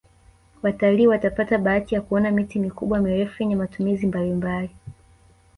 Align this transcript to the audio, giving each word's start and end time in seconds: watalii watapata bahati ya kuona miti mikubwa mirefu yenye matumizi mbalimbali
watalii 0.63 1.07
watapata 1.07 1.57
bahati 1.57 1.95
ya 1.95 2.01
kuona 2.01 2.31
miti 2.31 2.59
mikubwa 2.59 2.99
mirefu 2.99 3.43
yenye 3.43 3.55
matumizi 3.55 4.07
mbalimbali 4.07 4.69